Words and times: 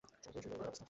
সমগ্র 0.23 0.33
বিশ্বেরও 0.43 0.61
ঐ 0.61 0.61
একই 0.63 0.67
গতি। 0.69 0.79